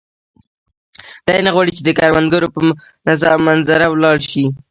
[1.25, 2.59] دی نه غواړي چې د کروندګرو په
[3.45, 4.45] منظره ولاړ شي.